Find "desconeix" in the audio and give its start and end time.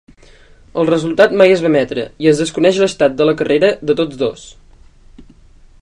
2.45-2.81